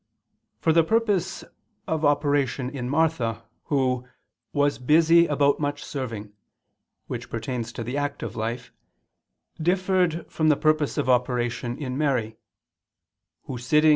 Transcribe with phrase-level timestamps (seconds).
[0.61, 1.43] For the purpose
[1.87, 4.07] of operation in Martha, who
[4.51, 6.33] "was busy about much serving,"
[7.05, 8.73] which pertains to the active life,
[9.61, 12.35] differed from the purpose of operation in Mary,
[13.43, 13.89] "who sitting